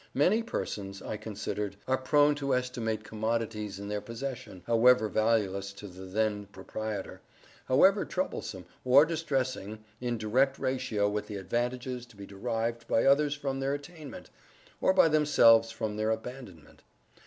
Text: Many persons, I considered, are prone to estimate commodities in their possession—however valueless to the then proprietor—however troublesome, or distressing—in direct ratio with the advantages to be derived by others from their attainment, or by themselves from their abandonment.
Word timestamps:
Many 0.15 0.41
persons, 0.41 0.99
I 1.03 1.15
considered, 1.15 1.75
are 1.87 1.95
prone 1.95 2.33
to 2.33 2.55
estimate 2.55 3.03
commodities 3.03 3.77
in 3.79 3.87
their 3.87 4.01
possession—however 4.01 5.07
valueless 5.09 5.71
to 5.73 5.87
the 5.87 6.05
then 6.05 6.47
proprietor—however 6.47 8.05
troublesome, 8.05 8.65
or 8.83 9.05
distressing—in 9.05 10.17
direct 10.17 10.57
ratio 10.57 11.07
with 11.07 11.27
the 11.27 11.35
advantages 11.37 12.07
to 12.07 12.15
be 12.17 12.25
derived 12.25 12.87
by 12.87 13.05
others 13.05 13.35
from 13.35 13.59
their 13.59 13.75
attainment, 13.75 14.31
or 14.81 14.91
by 14.91 15.07
themselves 15.07 15.69
from 15.69 15.97
their 15.97 16.09
abandonment. 16.09 16.81